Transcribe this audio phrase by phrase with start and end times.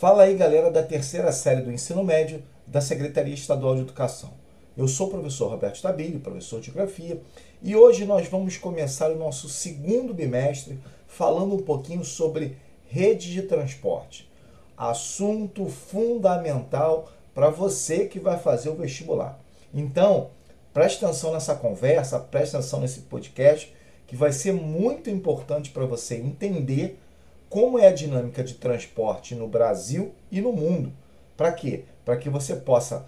[0.00, 4.30] Fala aí, galera, da terceira série do ensino médio da Secretaria Estadual de Educação.
[4.74, 7.20] Eu sou o professor Roberto Stabile, professor de Geografia,
[7.62, 12.56] e hoje nós vamos começar o nosso segundo bimestre falando um pouquinho sobre
[12.86, 14.26] rede de transporte.
[14.74, 19.38] Assunto fundamental para você que vai fazer o vestibular.
[19.74, 20.30] Então,
[20.72, 23.70] preste atenção nessa conversa, preste atenção nesse podcast,
[24.06, 26.98] que vai ser muito importante para você entender
[27.50, 30.92] como é a dinâmica de transporte no Brasil e no mundo.
[31.36, 31.82] Para quê?
[32.04, 33.04] Para que você possa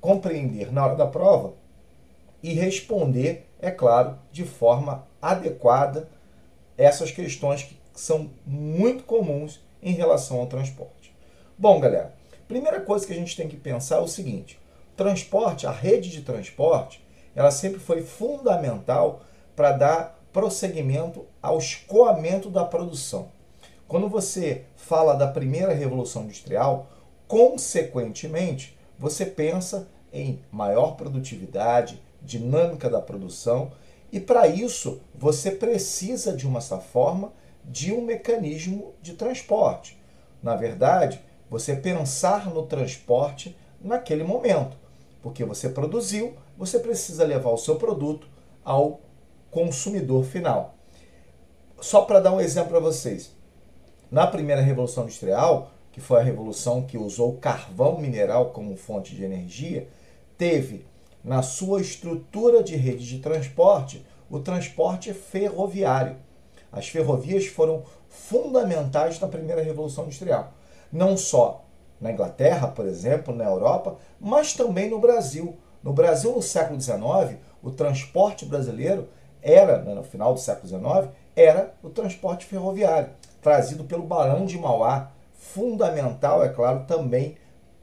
[0.00, 1.52] compreender na hora da prova
[2.42, 6.08] e responder, é claro, de forma adequada
[6.78, 11.14] essas questões que são muito comuns em relação ao transporte.
[11.58, 12.14] Bom, galera,
[12.48, 14.58] primeira coisa que a gente tem que pensar é o seguinte:
[14.96, 17.04] transporte, a rede de transporte,
[17.34, 19.20] ela sempre foi fundamental
[19.54, 23.35] para dar prosseguimento ao escoamento da produção.
[23.88, 26.88] Quando você fala da primeira revolução industrial,
[27.28, 33.70] consequentemente, você pensa em maior produtividade, dinâmica da produção,
[34.10, 37.32] e para isso você precisa, de uma forma,
[37.64, 39.96] de um mecanismo de transporte.
[40.42, 44.76] Na verdade, você pensar no transporte naquele momento,
[45.22, 48.26] porque você produziu, você precisa levar o seu produto
[48.64, 49.00] ao
[49.50, 50.74] consumidor final.
[51.80, 53.35] Só para dar um exemplo para vocês,
[54.10, 59.24] na primeira revolução industrial, que foi a revolução que usou carvão mineral como fonte de
[59.24, 59.88] energia,
[60.36, 60.86] teve
[61.24, 66.16] na sua estrutura de rede de transporte o transporte ferroviário.
[66.70, 70.52] As ferrovias foram fundamentais na primeira revolução industrial,
[70.92, 71.64] não só
[72.00, 75.56] na Inglaterra, por exemplo, na Europa, mas também no Brasil.
[75.82, 79.08] No Brasil, no século XIX, o transporte brasileiro
[79.40, 83.10] era, né, no final do século XIX, era o transporte ferroviário
[83.46, 87.36] trazido pelo Barão de Mauá, fundamental, é claro, também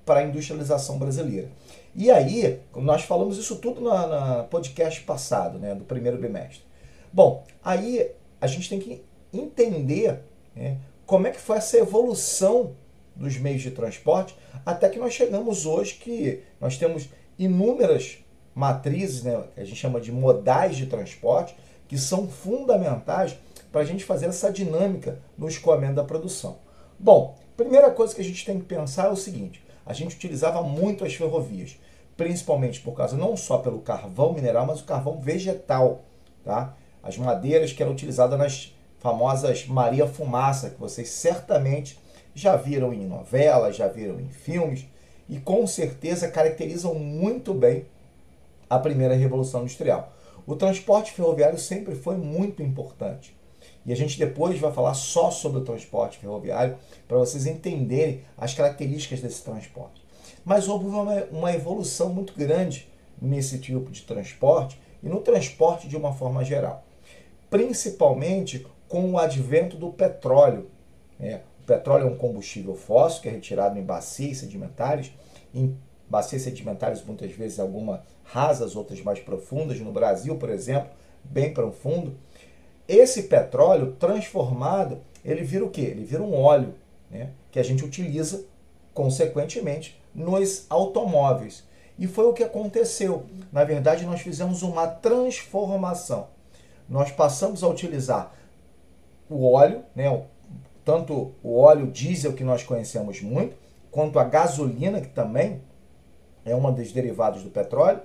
[0.05, 1.49] para a industrialização brasileira.
[1.95, 6.65] E aí, nós falamos isso tudo na, podcast passado, né, do primeiro bimestre.
[7.13, 10.19] Bom, aí a gente tem que entender
[10.53, 12.75] né, como é que foi essa evolução
[13.15, 14.35] dos meios de transporte
[14.65, 17.07] até que nós chegamos hoje que nós temos
[17.39, 18.17] inúmeras
[18.53, 21.55] matrizes, né, que a gente chama de modais de transporte,
[21.87, 23.37] que são fundamentais
[23.73, 26.59] para a gente fazer essa dinâmica no escoamento da produção.
[26.99, 30.61] Bom, primeira coisa que a gente tem que pensar é o seguinte: a gente utilizava
[30.61, 31.79] muito as ferrovias,
[32.15, 36.03] principalmente por causa não só pelo carvão mineral, mas o carvão vegetal,
[36.45, 36.75] tá?
[37.01, 41.99] As madeiras que eram utilizadas nas famosas Maria Fumaça, que vocês certamente
[42.35, 44.85] já viram em novelas, já viram em filmes
[45.27, 47.85] e com certeza caracterizam muito bem
[48.69, 50.13] a primeira revolução industrial.
[50.45, 53.35] O transporte ferroviário sempre foi muito importante.
[53.85, 56.77] E a gente depois vai falar só sobre o transporte ferroviário
[57.07, 60.01] para vocês entenderem as características desse transporte.
[60.45, 62.87] Mas houve uma, uma evolução muito grande
[63.21, 66.83] nesse tipo de transporte e no transporte de uma forma geral,
[67.49, 70.69] principalmente com o advento do petróleo.
[71.19, 75.11] É, o petróleo é um combustível fóssil que é retirado em bacias sedimentares,
[75.53, 75.77] em
[76.09, 79.79] bacias sedimentares muitas vezes algumas rasas, outras mais profundas.
[79.79, 80.89] No Brasil, por exemplo,
[81.23, 82.15] bem profundo.
[82.87, 85.81] Esse petróleo transformado, ele vira o quê?
[85.81, 86.75] Ele vira um óleo,
[87.09, 87.29] né?
[87.51, 88.43] que a gente utiliza,
[88.93, 91.63] consequentemente, nos automóveis.
[91.97, 93.25] E foi o que aconteceu.
[93.51, 96.27] Na verdade, nós fizemos uma transformação.
[96.89, 98.33] Nós passamos a utilizar
[99.29, 100.23] o óleo, né?
[100.83, 103.55] tanto o óleo diesel que nós conhecemos muito,
[103.89, 105.61] quanto a gasolina, que também
[106.43, 108.01] é uma dos derivados do petróleo,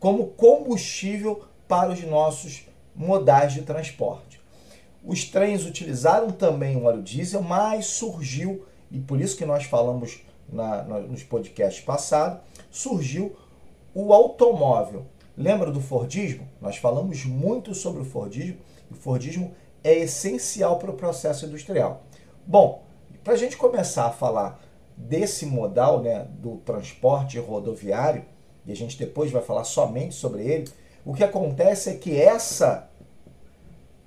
[0.00, 2.66] como combustível para os nossos
[2.96, 4.40] modais de transporte.
[5.04, 10.20] Os trens utilizaram também o óleo diesel, mas surgiu, e por isso que nós falamos
[10.48, 12.40] na, na, nos podcasts passados,
[12.70, 13.36] surgiu
[13.94, 15.06] o automóvel.
[15.36, 16.48] Lembra do Fordismo?
[16.60, 18.56] Nós falamos muito sobre o Fordismo,
[18.90, 22.02] e o Fordismo é essencial para o processo industrial.
[22.44, 22.82] Bom,
[23.22, 24.60] para a gente começar a falar
[24.96, 28.24] desse modal né, do transporte rodoviário,
[28.66, 30.68] e a gente depois vai falar somente sobre ele,
[31.06, 32.90] o que acontece é que essa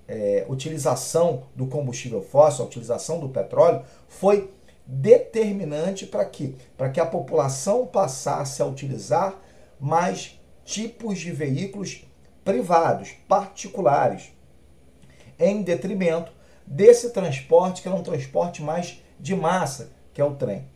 [0.05, 4.51] é, utilização do combustível fóssil, a utilização do petróleo, foi
[4.85, 9.39] determinante para que, para que a população passasse a utilizar
[9.79, 12.03] mais tipos de veículos
[12.43, 14.33] privados, particulares,
[15.39, 16.33] em detrimento
[16.67, 20.67] desse transporte que é um transporte mais de massa, que é o trem.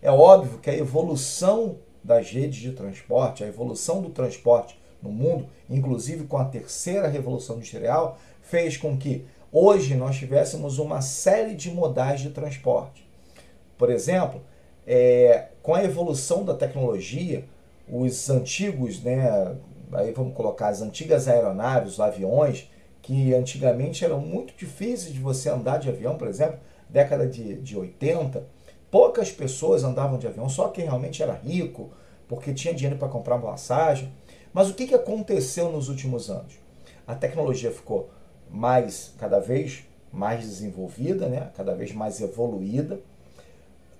[0.00, 5.46] É óbvio que a evolução das redes de transporte, a evolução do transporte no mundo,
[5.68, 11.70] inclusive com a terceira revolução industrial, fez com que hoje nós tivéssemos uma série de
[11.70, 13.04] modais de transporte.
[13.76, 14.40] por exemplo,
[14.86, 17.44] é, com a evolução da tecnologia,
[17.88, 19.56] os antigos, né,
[19.92, 22.70] aí vamos colocar as antigas aeronaves, os aviões,
[23.02, 26.58] que antigamente eram muito difíceis de você andar de avião, por exemplo,
[26.88, 28.42] década de, de 80,
[28.90, 31.90] poucas pessoas andavam de avião, só quem realmente era rico,
[32.28, 34.10] porque tinha dinheiro para comprar uma passagem.
[34.54, 36.54] Mas o que, que aconteceu nos últimos anos?
[37.04, 38.08] A tecnologia ficou
[38.48, 41.50] mais, cada vez mais desenvolvida, né?
[41.56, 43.00] cada vez mais evoluída.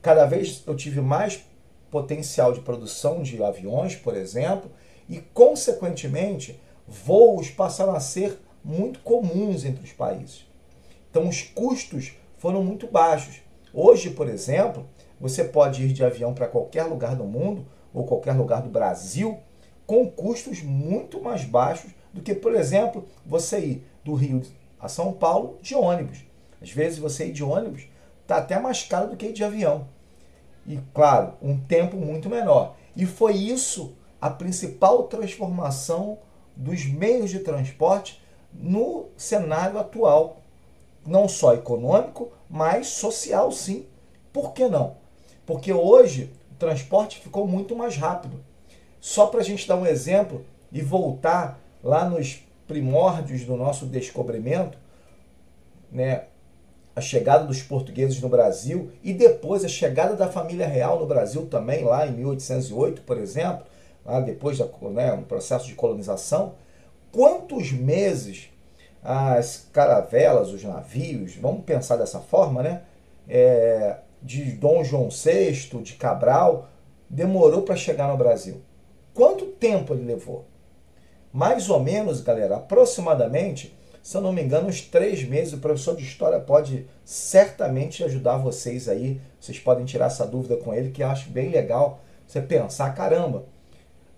[0.01, 1.45] Cada vez eu tive mais
[1.91, 4.71] potencial de produção de aviões, por exemplo,
[5.09, 10.47] e, consequentemente, voos passaram a ser muito comuns entre os países.
[11.11, 13.41] Então, os custos foram muito baixos.
[13.73, 14.87] Hoje, por exemplo,
[15.21, 19.41] você pode ir de avião para qualquer lugar do mundo ou qualquer lugar do Brasil
[19.87, 24.43] com custos muito mais baixos do que, por exemplo, você ir do Rio
[24.81, 26.19] a São Paulo de ônibus.
[26.61, 27.87] Às vezes você ir de ônibus
[28.23, 29.89] está até mais caro do que ir de avião.
[30.67, 32.77] E, claro, um tempo muito menor.
[32.97, 36.19] E foi isso a principal transformação
[36.57, 38.23] dos meios de transporte
[38.53, 40.39] no cenário atual.
[41.07, 43.87] Não só econômico, mas social, sim.
[44.33, 44.97] Por que não?
[45.45, 48.43] Porque hoje o transporte ficou muito mais rápido.
[49.05, 54.79] Só para a gente dar um exemplo e voltar lá nos primórdios do nosso descobrimento,
[55.93, 56.25] né,
[56.97, 61.45] a chegada dos portugueses no Brasil e depois a chegada da família real no Brasil
[61.45, 63.67] também, lá em 1808, por exemplo,
[64.07, 66.55] lá depois do né, processo de colonização,
[67.13, 68.49] quantos meses
[69.03, 72.81] as caravelas, os navios, vamos pensar dessa forma, né?
[73.29, 76.71] É, de Dom João VI, de Cabral,
[77.11, 78.63] demorou para chegar no Brasil.
[79.15, 80.45] Quanto tempo ele levou?
[81.33, 83.73] Mais ou menos, galera, aproximadamente,
[84.03, 85.55] se eu não me engano, uns três meses.
[85.55, 89.21] O professor de história pode certamente ajudar vocês aí.
[89.41, 93.47] Vocês podem tirar essa dúvida com ele, que eu acho bem legal você pensar: caramba,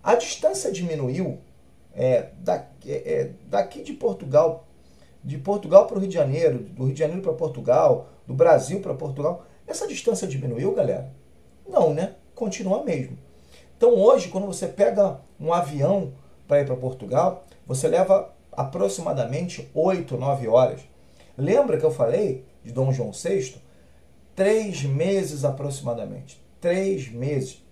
[0.02, 1.38] a distância diminuiu
[1.94, 4.66] é, daqui, é, é daqui de Portugal,
[5.22, 8.80] de Portugal para o Rio de Janeiro, do Rio de Janeiro para Portugal, do Brasil
[8.80, 9.44] para Portugal.
[9.66, 11.12] Essa distância diminuiu, galera?
[11.68, 12.14] Não, né?
[12.34, 13.25] Continua mesmo.
[13.76, 16.12] Então hoje, quando você pega um avião
[16.48, 20.80] para ir para Portugal, você leva aproximadamente 8, 9 horas.
[21.36, 23.56] Lembra que eu falei de Dom João VI?
[24.34, 26.42] Três meses aproximadamente.
[26.60, 27.62] Três meses.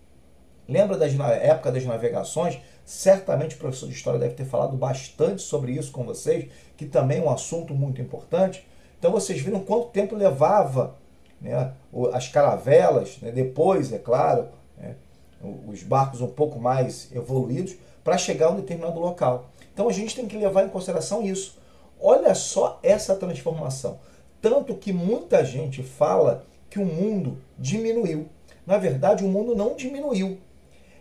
[0.69, 2.59] Lembra da época das navegações?
[2.85, 7.19] Certamente o professor de história deve ter falado bastante sobre isso com vocês, que também
[7.19, 8.67] é um assunto muito importante.
[8.99, 10.97] Então vocês viram quanto tempo levava
[11.41, 11.73] né,
[12.13, 14.97] as caravelas, né, depois, é claro, né,
[15.67, 19.51] os barcos um pouco mais evoluídos, para chegar a um determinado local.
[19.73, 21.59] Então a gente tem que levar em consideração isso.
[22.01, 23.99] Olha só essa transformação.
[24.41, 28.29] Tanto que muita gente fala que o mundo diminuiu.
[28.67, 30.39] Na verdade, o mundo não diminuiu.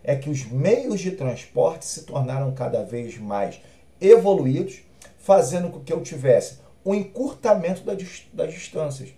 [0.03, 3.59] É que os meios de transporte se tornaram cada vez mais
[3.99, 4.81] evoluídos,
[5.17, 9.09] fazendo com que eu tivesse um encurtamento das distâncias.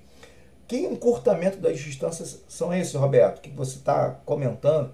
[0.68, 4.92] Que encurtamento das distâncias são esses, Roberto, que você está comentando?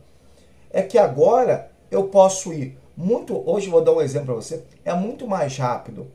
[0.74, 3.42] É que agora eu posso ir muito.
[3.50, 4.64] Hoje vou dar um exemplo para você.
[4.86, 6.08] É muito mais rápido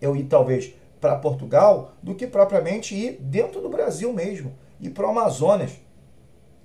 [0.00, 5.06] eu ir talvez para Portugal do que propriamente ir dentro do Brasil mesmo, ir para
[5.06, 5.72] o Amazonas.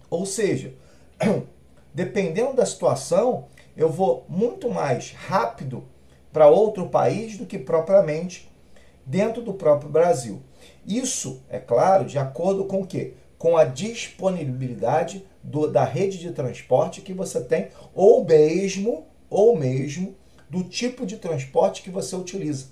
[0.10, 0.74] Ou seja,
[1.94, 5.84] dependendo da situação, eu vou muito mais rápido
[6.32, 8.50] para outro país do que propriamente
[9.06, 10.42] dentro do próprio Brasil.
[10.86, 13.14] Isso, é claro, de acordo com o quê?
[13.38, 20.16] Com a disponibilidade do, da rede de transporte que você tem, ou mesmo, ou mesmo
[20.50, 22.68] do tipo de transporte que você utiliza.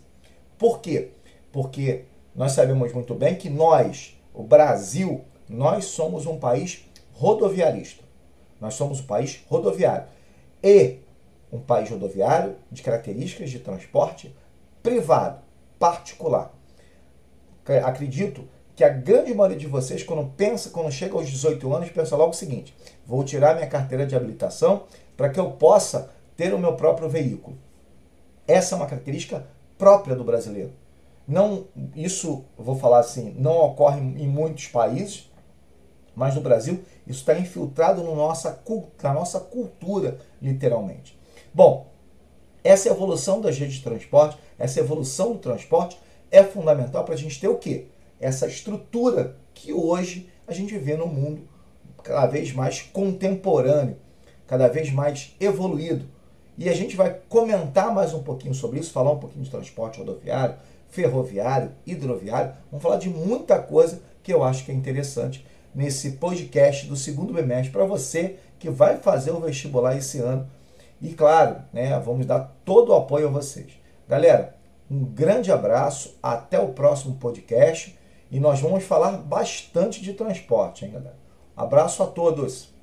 [0.58, 1.12] Por quê?
[1.52, 2.06] Porque
[2.36, 8.04] nós sabemos muito bem que nós, o Brasil, nós somos um país rodoviarista.
[8.60, 10.08] Nós somos um país rodoviário.
[10.64, 10.98] E
[11.52, 14.36] um país rodoviário de características de transporte
[14.82, 15.42] privado,
[15.80, 16.54] particular.
[17.84, 22.15] Acredito que a grande maioria de vocês, quando pensa, quando chega aos 18 anos, pensa
[22.15, 22.75] logo o seguinte:
[23.07, 24.84] vou tirar minha carteira de habilitação
[25.17, 27.57] para que eu possa ter o meu próprio veículo.
[28.48, 29.48] Essa é uma característica
[29.79, 30.72] própria do brasileiro.
[31.27, 31.65] Não,
[31.96, 35.27] isso, vou falar assim, não ocorre em muitos países,
[36.15, 38.62] mas no Brasil isso está infiltrado no nossa,
[39.01, 41.19] na nossa cultura, literalmente.
[41.51, 41.88] Bom,
[42.63, 47.41] essa evolução das redes de transporte, essa evolução do transporte é fundamental para a gente
[47.41, 47.88] ter o quê?
[48.20, 51.48] essa estrutura que hoje a gente vê no mundo
[52.04, 53.98] cada vez mais contemporâneo,
[54.48, 56.06] cada vez mais evoluído.
[56.58, 60.00] E a gente vai comentar mais um pouquinho sobre isso, falar um pouquinho de transporte
[60.00, 60.56] rodoviário,
[60.90, 62.54] ferroviário, hidroviário.
[62.72, 65.46] Vamos falar de muita coisa que eu acho que é interessante
[65.76, 70.50] nesse podcast do segundo bimestre para você que vai fazer o vestibular esse ano.
[71.00, 73.74] E claro, né, vamos dar todo o apoio a vocês.
[74.10, 74.56] Galera,
[74.90, 77.97] um grande abraço, até o próximo podcast
[78.29, 81.17] e nós vamos falar bastante de transporte, hein, galera?
[81.55, 82.76] Abraço a todos!